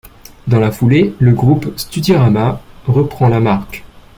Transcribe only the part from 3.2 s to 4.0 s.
la marque.